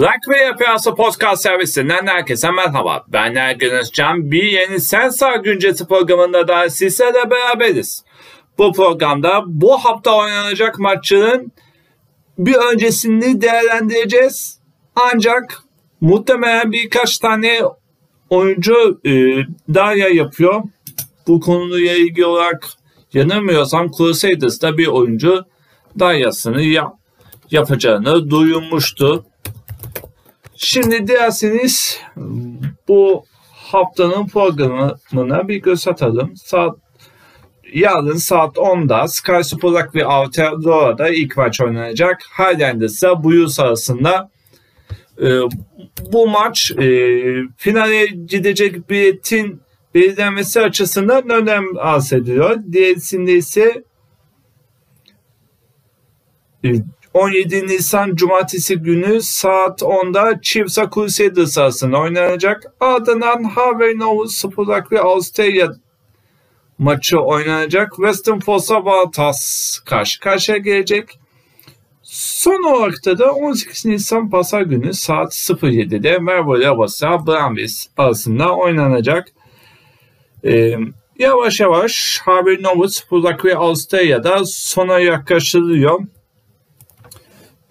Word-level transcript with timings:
Ve 0.00 0.56
Piyasa 0.58 0.94
Podcast 0.94 1.42
servisinden 1.42 2.06
herkese 2.06 2.50
merhaba. 2.50 3.04
Ben 3.08 3.34
Ergün 3.34 3.70
Özcan. 3.70 4.30
Bir 4.30 4.42
yeni 4.42 4.80
Sensar 4.80 5.36
Güncesi 5.36 5.86
programında 5.86 6.48
da 6.48 6.70
sizlerle 6.70 7.30
beraberiz. 7.30 8.04
Bu 8.58 8.72
programda 8.72 9.42
bu 9.46 9.78
hafta 9.78 10.16
oynanacak 10.16 10.78
maçların 10.78 11.52
bir 12.38 12.54
öncesini 12.54 13.40
değerlendireceğiz. 13.40 14.58
Ancak 14.96 15.62
muhtemelen 16.00 16.72
birkaç 16.72 17.18
tane 17.18 17.60
oyuncu 18.30 19.00
e, 19.04 19.10
Darya 19.74 20.08
yapıyor. 20.08 20.62
Bu 21.26 21.40
konuyla 21.40 21.92
ilgili 21.92 22.26
olarak 22.26 22.68
yanılmıyorsam 23.12 23.90
Crusaders'da 23.98 24.78
bir 24.78 24.86
oyuncu 24.86 25.44
Darya'sını 25.98 26.62
yap, 26.62 26.94
yapacağını 27.50 28.30
duyulmuştu. 28.30 29.24
Şimdi 30.56 31.08
dilerseniz 31.08 32.00
bu 32.88 33.24
haftanın 33.50 34.26
programına 34.26 35.48
bir 35.48 35.56
göz 35.56 35.88
atalım. 35.88 36.36
Saat 36.36 36.76
yarın 37.72 38.16
saat 38.16 38.56
10'da 38.56 39.08
Sky 39.08 39.40
Spor'dak 39.42 39.94
ve 39.94 40.04
Aotearoa'da 40.06 41.08
ilk 41.08 41.36
maç 41.36 41.60
oynanacak. 41.60 42.22
İse 42.80 43.08
bu 43.22 43.32
yıl 43.32 43.50
arasında 43.58 44.30
e, 45.22 45.40
bu 46.12 46.28
maç 46.28 46.70
e, 46.70 46.86
finale 47.56 48.06
gidecek 48.06 48.90
biletin 48.90 49.60
belirlenmesi 49.94 50.60
açısından 50.60 51.30
önem 51.30 51.64
arz 51.78 52.12
ediyor. 52.12 52.56
Diğerisinde 52.72 53.32
ise 53.32 53.84
17 57.14 57.66
Nisan 57.66 58.14
Cumartesi 58.16 58.76
günü 58.76 59.22
saat 59.22 59.82
10'da 59.82 60.40
Chiefs'a 60.42 60.90
Crusaders 60.90 61.58
arasında 61.58 61.98
oynanacak. 61.98 62.62
Ardından 62.80 63.42
Noah 63.98 64.26
Spor'dak 64.26 64.92
ve 64.92 65.00
Austria 65.00 65.68
maçı 66.78 67.18
oynanacak. 67.18 67.92
Western 67.96 68.38
Force'a 68.38 68.84
Valtas 68.84 69.78
karşı 69.84 70.20
karşıya 70.20 70.58
gelecek. 70.58 71.18
Son 72.02 72.74
olarak 72.74 73.04
da 73.06 73.32
18 73.32 73.86
Nisan 73.86 74.30
Pazar 74.30 74.62
günü 74.62 74.94
saat 74.94 75.32
07'de 75.32 76.18
Melbourne 76.18 76.66
Havas'a 76.66 77.26
Brambis 77.26 77.88
arasında 77.96 78.56
oynanacak. 78.56 79.28
Ee, 80.44 80.74
yavaş 81.18 81.60
yavaş 81.60 82.20
Harvey 82.24 82.62
Noah 82.62 82.88
Spor'dak 82.88 83.44
ve 83.44 83.56
Australia'da 83.56 84.44
sona 84.44 84.98
yaklaşılıyor. 84.98 86.00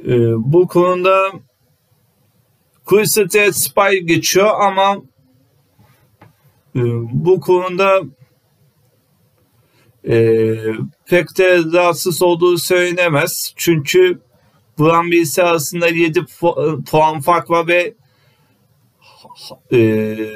Ee, 0.07 0.33
bu 0.37 0.67
konuda 0.67 1.31
Quisite 2.85 3.51
Spy 3.53 3.97
geçiyor 4.05 4.51
ama 4.59 4.97
e, 6.75 6.81
bu 7.11 7.39
konuda 7.39 8.01
e, 10.07 10.15
pek 11.05 11.37
de 11.37 11.57
rahatsız 11.73 12.21
olduğu 12.21 12.57
söylenemez. 12.57 13.53
Çünkü 13.55 14.19
Brambisi 14.79 15.43
arasında 15.43 15.87
7 15.87 16.25
puan 16.91 17.21
fark 17.21 17.49
var 17.49 17.67
ve 17.67 17.93
e, 19.71 19.79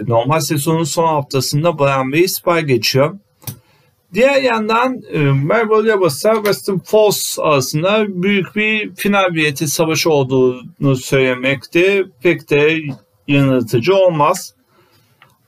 normal 0.07 0.39
sezonun 0.39 0.83
son 0.83 1.07
haftasında 1.07 1.79
Brambisi 1.79 2.33
Spy 2.33 2.59
geçiyor. 2.59 3.19
Diğer 4.13 4.41
yandan 4.41 5.01
e, 5.11 5.17
Melbourne 5.19 5.93
Rebels'la 5.93 6.35
Western 6.35 6.77
Force 6.77 7.41
arasında 7.41 8.05
büyük 8.23 8.55
bir 8.55 8.95
final 8.95 9.33
bileti 9.33 9.67
savaşı 9.67 10.09
olduğunu 10.09 10.95
söylemekte 10.95 12.05
pek 12.23 12.49
de 12.49 12.79
yanıltıcı 13.27 13.95
olmaz. 13.95 14.53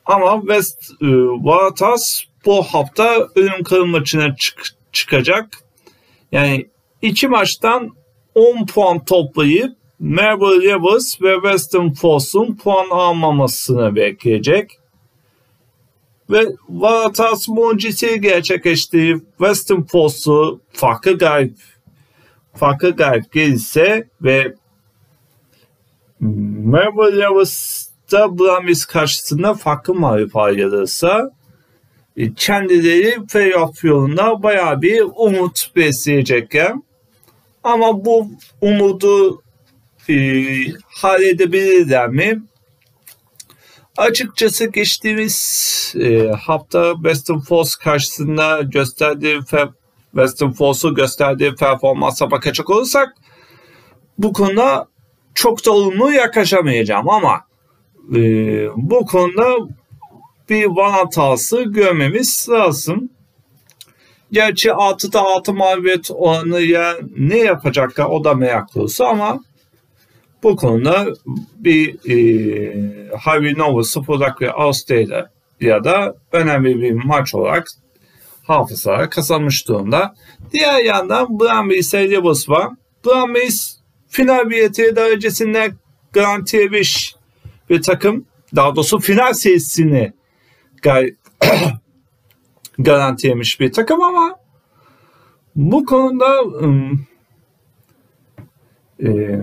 Ama 0.05 0.39
West 0.41 0.91
e, 1.01 1.07
Waratahs 1.37 2.21
bu 2.45 2.63
hafta 2.63 3.27
ölüm 3.35 3.63
kalım 3.63 3.89
maçına 3.89 4.35
çık 4.35 4.63
çıkacak. 4.91 5.57
Yani 6.31 6.67
iki 7.01 7.27
maçtan 7.27 7.95
10 8.35 8.65
puan 8.65 9.05
toplayıp 9.05 9.77
Melbourne 9.99 10.65
Rebels 10.65 11.21
ve 11.21 11.33
Western 11.33 11.89
Force'un 11.89 12.55
puan 12.55 12.89
almamasını 12.89 13.95
bekleyecek 13.95 14.78
ve 16.29 16.45
Varatas 16.69 17.47
mucizesi 17.47 18.21
gerçekleştirip 18.21 19.21
Western 19.37 19.81
Force'u 19.81 20.61
farklı 20.71 21.17
galip 21.17 21.57
farklı 22.53 22.95
galip 22.95 23.31
gelirse 23.33 24.07
ve 24.21 24.53
Melbourne 26.19 27.23
Ravens'da 27.23 28.39
Brahmis 28.39 28.85
karşısında 28.85 29.53
farklı 29.53 29.95
mağlup 29.95 30.37
ayrılırsa 30.37 31.31
e, 32.17 32.33
kendileri 32.33 33.25
playoff 33.33 33.83
yolunda 33.83 34.43
baya 34.43 34.81
bir 34.81 35.03
umut 35.15 35.75
besleyecekler. 35.75 36.73
Ama 37.63 38.05
bu 38.05 38.31
umudu 38.61 39.41
e, 40.09 40.13
halledebilirler 40.87 42.07
mi? 42.07 42.43
Açıkçası 43.99 44.65
geçtiğimiz 44.65 45.93
e, 45.99 46.27
hafta 46.27 46.93
Western 46.93 47.39
Force 47.39 47.71
karşısında 47.83 48.61
gösterdiği 48.61 49.39
Western 50.11 50.51
Force'u 50.51 50.95
gösterdiği 50.95 51.55
performansa 51.55 52.31
bakacak 52.31 52.69
olursak 52.69 53.09
bu 54.17 54.33
konuda 54.33 54.87
çok 55.33 55.65
da 55.65 55.71
olumlu 55.71 56.11
yaklaşamayacağım 56.11 57.09
ama 57.09 57.41
e, 58.15 58.21
bu 58.75 59.05
konuda 59.05 59.55
bir 60.49 60.65
van 60.65 60.91
hatası 60.91 61.61
görmemiz 61.61 62.47
lazım. 62.49 63.09
Gerçi 64.31 64.69
6'da 64.69 65.21
6 65.21 65.53
mağlubiyet 65.53 66.11
oranı 66.11 66.61
ya 66.61 66.95
ne 67.17 67.37
yapacaklar 67.37 68.05
o 68.05 68.23
da 68.23 68.33
merak 68.33 68.73
konusu 68.73 69.05
ama 69.05 69.39
bu 70.43 70.55
konuda 70.55 71.07
bir 71.55 72.09
e, 72.09 73.17
Harvey 73.17 73.53
Nova 73.53 73.83
Spor'dak 73.83 74.41
ve 74.41 74.51
Austria 74.51 75.29
ya 75.61 75.83
da 75.83 76.15
önemli 76.31 76.81
bir 76.81 76.91
maç 76.91 77.35
olarak 77.35 77.67
hafızalara 78.43 79.09
kazanmış 79.09 79.67
durumda. 79.67 80.15
Diğer 80.53 80.83
yandan 80.83 81.39
Brumbies 81.39 81.93
Rebels 81.93 82.49
var. 82.49 82.69
Brumbies 83.05 83.79
final 84.07 84.49
bileti 84.49 84.95
derecesinde 84.95 85.71
garantilemiş 86.13 87.15
bir 87.69 87.81
takım. 87.81 88.25
Daha 88.55 88.75
doğrusu 88.75 88.99
final 88.99 89.33
serisini 89.33 90.13
garantilemiş 92.79 93.59
bir 93.59 93.71
takım 93.71 94.03
ama 94.03 94.35
bu 95.55 95.85
konuda 95.85 96.39
ım, 96.39 97.05
e, 99.03 99.39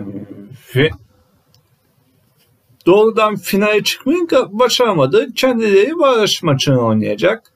doğrudan 2.87 3.37
finale 3.37 3.83
çıkmayı 3.83 4.27
başaramadı. 4.49 5.33
Kendileri 5.35 5.99
baraj 5.99 6.43
maçını 6.43 6.81
oynayacak. 6.81 7.53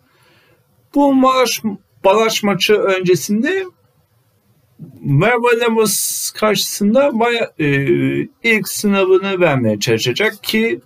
Bu 0.94 1.15
Maraş 1.15 1.62
baraj 2.05 2.43
maçı 2.43 2.75
öncesinde 2.75 3.65
Merve 5.00 5.61
Lemos 5.61 6.31
karşısında 6.31 7.21
baya, 7.21 7.53
e, 7.59 7.66
ilk 8.43 8.69
sınavını 8.69 9.41
vermeye 9.41 9.81
çalışacak 9.81 10.43
ki 10.43 10.81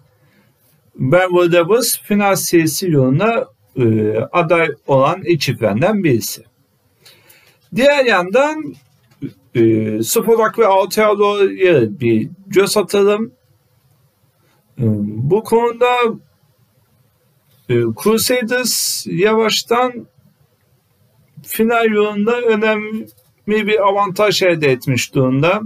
Merve 0.98 1.52
Lemos 1.52 2.00
final 2.02 2.36
serisi 2.36 2.90
yoluna 2.90 3.44
e, 3.76 4.16
aday 4.32 4.68
olan 4.86 5.22
ekiplerden 5.24 6.04
birisi. 6.04 6.44
Diğer 7.74 8.04
yandan 8.04 8.74
e, 9.54 10.02
Spolak 10.02 10.58
ve 10.58 10.66
Aotearo'ya 10.66 12.00
bir 12.00 12.30
göz 12.46 12.76
atalım. 12.76 13.32
E, 14.78 14.84
bu 15.06 15.44
konuda 15.44 15.96
e, 17.68 17.74
Crusaders 18.02 19.06
yavaştan 19.06 20.06
final 21.42 21.84
yolunda 21.84 22.40
önemli 22.40 23.06
bir 23.66 23.88
avantaj 23.88 24.42
elde 24.42 24.72
etmiş 24.72 25.14
durumda. 25.14 25.62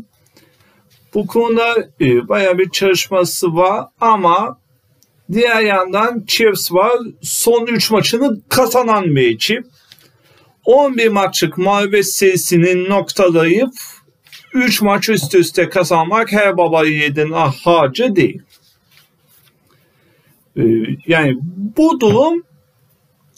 Bu 1.15 1.27
konuda 1.27 1.75
e, 2.01 2.29
bayağı 2.29 2.59
bir 2.59 2.71
çalışması 2.71 3.55
var 3.55 3.87
ama 4.01 4.59
diğer 5.33 5.61
yandan 5.61 6.25
Chiefs 6.27 6.73
var. 6.73 6.99
Son 7.23 7.67
3 7.67 7.91
maçını 7.91 8.41
kazanan 8.49 9.05
bir 9.05 9.35
ekip. 9.35 9.67
11 10.69 11.09
maçlık 11.09 11.59
mağlubiyet 11.59 12.07
serisini 12.07 12.89
noktalayıp 12.89 13.75
3 14.55 14.83
maç 14.83 15.09
üst 15.09 15.35
üste 15.35 15.69
kazanmak 15.69 16.33
her 16.33 16.57
baba 16.57 16.85
yiğidin 16.85 17.33
harcı 17.65 18.17
değil. 18.17 18.43
Ee, 20.57 20.63
yani 21.07 21.39
bu 21.77 22.01
durum 22.01 22.43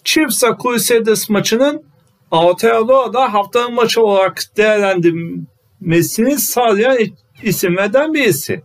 Chiefs'a 0.05 0.59
Crusaders 0.62 1.29
maçının 1.29 1.82
Aotearoa'da 2.31 3.32
haftanın 3.32 3.75
maçı 3.75 4.03
olarak 4.03 4.43
değerlendirmesini 4.56 6.38
sağlayan 6.38 6.99
isimlerden 7.43 8.15
birisi. 8.15 8.62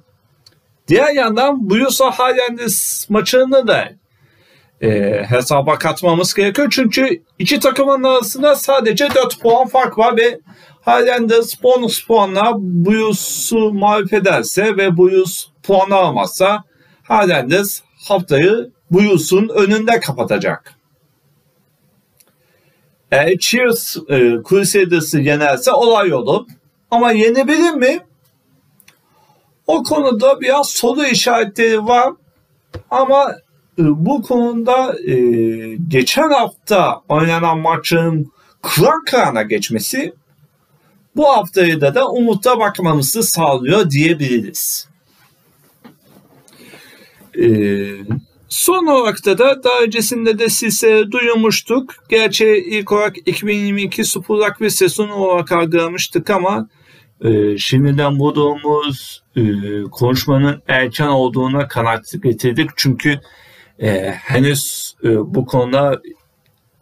Diğer 0.87 1.13
yandan 1.13 1.69
Buyusa 1.69 2.11
Highlanders 2.11 3.09
maçını 3.09 3.67
da 3.67 3.89
e, 4.81 5.23
hesaba 5.29 5.77
katmamız 5.77 6.33
gerekiyor. 6.33 6.67
Çünkü 6.71 7.23
iki 7.39 7.59
takımın 7.59 8.03
arasında 8.03 8.55
sadece 8.55 9.09
4 9.15 9.41
puan 9.41 9.67
fark 9.67 9.97
var 9.97 10.17
ve 10.17 10.39
Highlanders 10.87 11.63
bonus 11.63 12.05
puanla 12.05 12.51
Buyus'u 12.57 13.73
mağlup 13.73 14.13
ederse 14.13 14.77
ve 14.77 14.97
Buyus 14.97 15.47
puan 15.63 15.91
almazsa 15.91 16.63
Highlanders 17.09 17.81
haftayı 18.07 18.71
Buyus'un 18.91 19.49
önünde 19.49 19.99
kapatacak. 19.99 20.73
Eğer 23.11 23.37
Cheers 23.37 23.97
e, 24.09 24.17
Crusaders'ı 24.49 25.19
yenerse 25.19 25.71
olay 25.71 26.13
olur. 26.13 26.47
Ama 26.91 27.11
yenebilir 27.11 27.71
mi? 27.71 27.99
O 29.67 29.83
konuda 29.83 30.41
biraz 30.41 30.69
soru 30.69 31.03
işaretleri 31.03 31.85
var. 31.85 32.13
Ama 32.91 33.31
e, 33.31 33.44
bu 33.77 34.21
konuda 34.21 34.95
e, 34.99 35.15
geçen 35.87 36.29
hafta 36.29 37.01
oynanan 37.09 37.59
maçın 37.59 38.31
kıran 38.61 39.03
kırana 39.05 39.41
geçmesi 39.41 40.13
bu 41.15 41.27
haftayı 41.27 41.81
da 41.81 41.95
da 41.95 42.09
umutla 42.09 42.59
bakmamızı 42.59 43.23
sağlıyor 43.23 43.89
diyebiliriz. 43.89 44.87
Ee, 47.41 47.87
son 48.49 48.85
olarak 48.85 49.25
da, 49.25 49.37
da 49.37 49.63
daha 49.63 49.79
öncesinde 49.79 50.39
de 50.39 50.49
size 50.49 51.11
duyurmuştuk. 51.11 51.93
Gerçi 52.09 52.45
ilk 52.47 52.91
olarak 52.91 53.15
2022 53.25 54.05
Super 54.05 54.37
Rugby 54.37 54.67
sezonu 54.67 55.13
olarak 55.13 55.51
algılamıştık 55.51 56.29
ama 56.29 56.67
e, 57.21 57.57
şimdiden 57.57 58.19
bulduğumuz 58.19 59.23
e, 59.35 59.41
konuşmanın 59.91 60.61
erken 60.67 61.07
olduğuna 61.07 61.67
kanaat 61.67 62.13
getirdik. 62.23 62.69
Çünkü 62.75 63.19
e, 63.79 64.11
henüz 64.11 64.95
e, 65.03 65.35
bu 65.35 65.45
konuda 65.45 66.01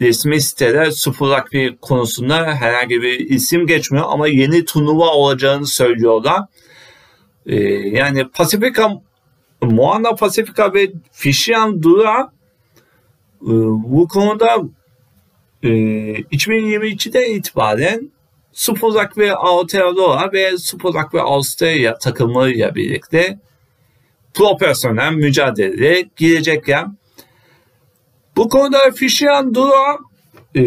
resmi 0.02 0.42
siteler 0.42 0.92
Super 0.92 1.28
Rugby 1.28 1.68
konusunda 1.82 2.56
herhangi 2.56 3.02
bir 3.02 3.20
isim 3.20 3.68
geçmiyor 3.68 4.06
ama 4.10 4.28
yeni 4.28 4.66
turnuva 4.66 5.14
olacağını 5.14 5.68
söylüyorlar. 5.68 6.42
E, 7.46 7.56
yani 7.98 8.30
Pasifika 8.30 8.92
Moana 9.62 10.16
Pasifika 10.16 10.74
ve 10.74 10.92
Fishian 11.12 11.84
Dura 11.84 12.32
e, 13.42 13.52
bu 13.84 14.08
konuda 14.08 14.58
e, 15.64 15.70
2022'de 15.70 17.30
itibaren 17.30 18.12
Spozak 18.52 19.18
ve 19.18 19.36
Aotearoa 19.36 20.32
ve 20.34 20.58
Spozak 20.58 21.14
ve 21.14 21.22
Avustralya 21.22 21.98
takımlarıyla 21.98 22.76
birlikte 22.76 23.40
profesyonel 24.34 25.14
mücadeleye 25.14 26.10
girecekler. 26.16 26.86
Bu 28.36 28.50
konuda 28.50 28.92
Fishian 28.96 29.56
Dura 29.56 29.98
e, 30.56 30.62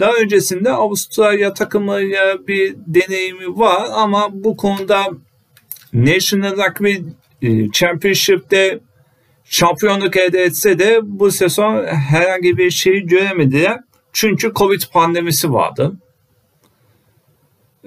daha 0.00 0.12
öncesinde 0.12 0.72
Avustralya 0.72 1.54
takımıyla 1.54 2.46
bir 2.46 2.76
deneyimi 2.86 3.58
var 3.58 3.88
ama 3.92 4.28
bu 4.32 4.56
konuda 4.56 5.06
National 5.92 6.56
Rugby 6.56 6.94
e, 7.42 7.70
Championship'te 7.72 8.80
şampiyonluk 9.44 10.16
elde 10.16 10.42
etse 10.42 10.78
de 10.78 11.00
bu 11.02 11.30
sezon 11.30 11.86
herhangi 11.86 12.56
bir 12.56 12.70
şey 12.70 13.00
göremediler. 13.00 13.80
Çünkü 14.12 14.52
Covid 14.54 14.82
pandemisi 14.92 15.52
vardı. 15.52 15.96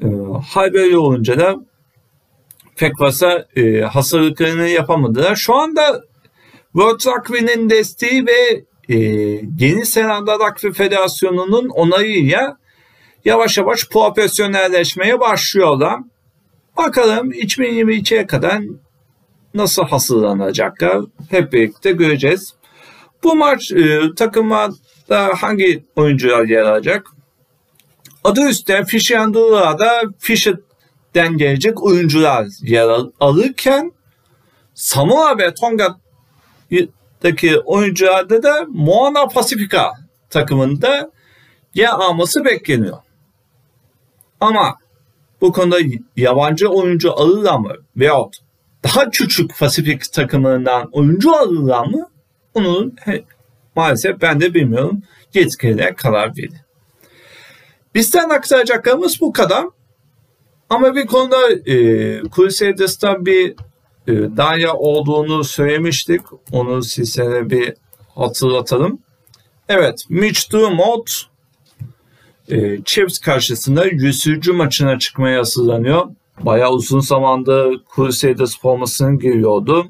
E, 0.01 0.07
böyle 0.73 0.97
olunca 0.97 1.39
da 1.39 1.55
pek 2.81 2.93
e, 3.55 3.81
hazırlıklarını 3.81 4.67
yapamadılar. 4.67 5.35
Şu 5.35 5.55
anda 5.55 6.03
World 6.71 6.99
Rugby'nin 7.05 7.69
desteği 7.69 8.25
ve 8.25 8.65
e, 8.89 8.97
Yeni 9.59 9.85
Zelanda 9.85 10.33
Rugby 10.33 10.77
Federasyonu'nun 10.77 11.69
onayıyla 11.69 12.57
yavaş 13.25 13.57
yavaş 13.57 13.89
profesyonelleşmeye 13.89 15.19
başlıyorlar. 15.19 15.99
Bakalım 16.77 17.31
2022'ye 17.31 18.27
kadar 18.27 18.61
nasıl 19.53 19.83
hazırlanacaklar 19.83 21.01
hep 21.29 21.53
birlikte 21.53 21.91
göreceğiz. 21.91 22.53
Bu 23.23 23.35
maç 23.35 23.71
e, 23.71 23.99
takımda 24.15 24.69
hangi 25.37 25.83
oyuncular 25.95 26.45
yer 26.45 26.63
alacak? 26.63 27.07
Adı 28.23 28.49
üstte 28.49 28.83
Fisher 28.85 29.17
Andorra'da 29.17 30.01
Fisher'den 31.13 31.37
gelecek 31.37 31.83
oyuncular 31.83 32.47
yer 32.61 32.89
alırken 33.19 33.91
Samoa 34.73 35.37
ve 35.37 35.53
Tonga'daki 35.53 37.59
oyuncularda 37.59 38.43
da 38.43 38.65
Moana 38.69 39.27
Pacifica 39.27 39.91
takımında 40.29 41.11
yer 41.73 41.89
alması 41.89 42.45
bekleniyor. 42.45 42.97
Ama 44.39 44.77
bu 45.41 45.51
konuda 45.51 45.77
yabancı 46.15 46.67
oyuncu 46.67 47.13
alırlar 47.13 47.59
mı? 47.59 47.73
Veyahut 47.97 48.35
daha 48.83 49.09
küçük 49.09 49.59
Pasifik 49.59 50.13
takımlarından 50.13 50.89
oyuncu 50.91 51.35
alırlar 51.35 51.85
mı? 51.85 52.09
Onu 52.53 52.91
he, 52.99 53.23
maalesef 53.75 54.21
ben 54.21 54.41
de 54.41 54.53
bilmiyorum. 54.53 55.03
Yetkililer 55.33 55.95
karar 55.95 56.37
verir. 56.37 56.61
Bizden 57.95 58.29
aktaracaklarımız 58.29 59.21
bu 59.21 59.33
kadar. 59.33 59.65
Ama 60.71 60.95
bir 60.95 61.07
konuda 61.07 61.51
e, 61.51 61.75
Crusaders'ta 62.35 63.25
bir 63.25 63.49
e, 64.07 64.13
Daya 64.37 64.73
olduğunu 64.73 65.43
söylemiştik. 65.43 66.21
Onu 66.51 66.83
sizlere 66.83 67.49
bir 67.49 67.73
hatırlatalım. 68.15 68.99
Evet, 69.69 70.03
Mitch 70.09 70.51
Dumont 70.51 71.11
e, 72.49 72.83
Chiefs 72.85 73.19
karşısında 73.19 73.85
100. 73.85 74.47
maçına 74.47 74.99
çıkmaya 74.99 75.39
hazırlanıyor. 75.39 76.05
Bayağı 76.41 76.71
uzun 76.71 76.99
zamanda 76.99 77.71
Crusaders 77.95 78.59
formasını 78.59 79.19
giyiyordu. 79.19 79.87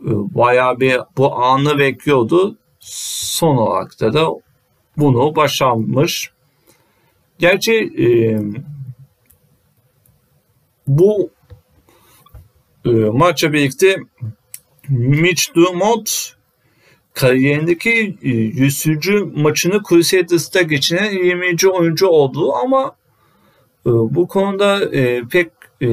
E, 0.00 0.10
bayağı 0.10 0.80
bir 0.80 0.98
bu 1.16 1.34
anı 1.34 1.78
bekliyordu. 1.78 2.56
Son 2.80 3.56
olarak 3.56 4.00
da, 4.00 4.12
da 4.12 4.28
bunu 4.96 5.36
başarmış. 5.36 6.30
Gerçi 7.38 7.72
e, 7.98 8.06
bu 10.86 11.30
e, 12.84 12.90
maçla 12.90 13.52
birlikte 13.52 13.96
Mitch 14.88 15.54
Dumont 15.54 16.34
kariyerindeki 17.14 18.18
100. 18.22 18.86
E, 18.86 18.90
maçını 19.34 19.82
Crusaders'ta 19.88 20.62
geçinen 20.62 21.10
20. 21.10 21.68
oyuncu 21.68 22.08
oldu 22.08 22.52
ama 22.54 22.96
e, 23.86 23.90
bu 23.90 24.28
konuda 24.28 24.84
e, 24.84 25.22
pek 25.28 25.50
e, 25.82 25.88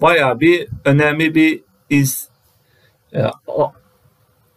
bayağı 0.00 0.40
bir 0.40 0.68
önemli 0.84 1.34
bir 1.34 1.60
iz 1.90 2.28
e, 3.14 3.22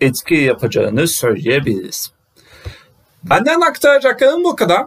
etki 0.01 0.35
yapacağını 0.35 1.07
söyleyebiliriz. 1.07 2.11
Benden 3.23 3.61
aktaracaklarım 3.61 4.43
bu 4.43 4.55
kadar. 4.55 4.85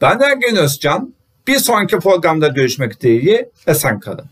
Ben 0.00 0.20
Ergen 0.20 0.56
Özcan. 0.56 1.15
Bir 1.46 1.58
sonraki 1.58 1.98
programda 1.98 2.48
görüşmek 2.48 3.00
dileğiyle 3.00 3.50
esen 3.66 4.00
kalın. 4.00 4.24